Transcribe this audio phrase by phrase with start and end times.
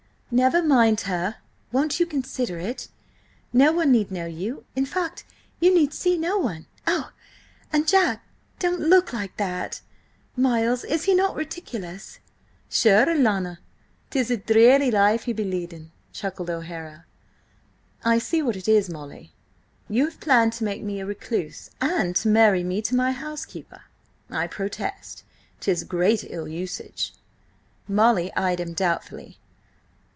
[0.33, 1.35] "Never mind her;
[1.73, 2.87] won't you consider it?
[3.51, 5.25] No one need know you–in fact,
[5.59, 7.11] you need see no one–and–oh,
[7.83, 8.23] Jack!
[8.57, 9.81] don't look like that.
[10.37, 12.19] Miles, is he not ridiculous?"
[12.69, 13.59] "Sure, alanna,
[14.09, 17.03] 'tis a dreary life he'd be leading," chuckled O'Hara.
[18.05, 19.33] "I see what it is, Molly.
[19.89, 23.81] You have planned to make me a recluse, and to marry me to my housekeeper.
[24.29, 25.25] I protest,
[25.59, 27.13] 'tis great ill usage!"
[27.89, 29.37] Molly eyed him doubtfully.